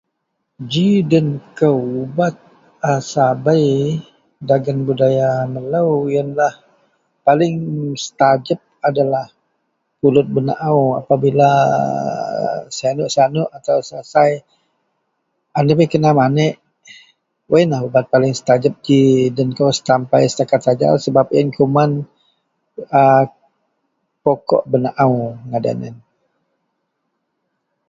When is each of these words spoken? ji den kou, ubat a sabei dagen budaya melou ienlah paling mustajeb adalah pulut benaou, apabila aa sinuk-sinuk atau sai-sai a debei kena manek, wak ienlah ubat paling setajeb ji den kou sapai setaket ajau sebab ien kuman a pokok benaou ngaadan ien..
ji 0.71 0.87
den 1.11 1.27
kou, 1.57 1.81
ubat 2.03 2.35
a 2.89 2.91
sabei 3.11 3.67
dagen 4.49 4.79
budaya 4.87 5.29
melou 5.53 5.91
ienlah 6.15 6.53
paling 7.25 7.53
mustajeb 7.91 8.59
adalah 8.89 9.25
pulut 9.99 10.27
benaou, 10.35 10.81
apabila 11.01 11.49
aa 11.81 12.61
sinuk-sinuk 12.77 13.49
atau 13.57 13.77
sai-sai 13.89 14.31
a 15.57 15.59
debei 15.67 15.91
kena 15.93 16.11
manek, 16.19 16.53
wak 17.49 17.59
ienlah 17.61 17.81
ubat 17.87 18.05
paling 18.13 18.33
setajeb 18.37 18.73
ji 18.85 18.99
den 19.35 19.49
kou 19.57 19.71
sapai 19.77 20.23
setaket 20.31 20.61
ajau 20.71 20.95
sebab 21.05 21.25
ien 21.37 21.47
kuman 21.55 21.91
a 23.01 23.03
pokok 24.23 24.63
benaou 24.71 25.15
ngaadan 25.49 25.79
ien.. 25.87 25.95